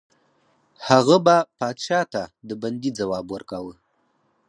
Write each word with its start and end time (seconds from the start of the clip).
هغه 0.87 1.17
به 1.25 1.37
پادشاه 1.59 2.05
ته 2.13 2.23
د 2.47 2.49
بندي 2.61 2.91
ځواب 2.99 3.25
ورکاوه. 3.29 3.73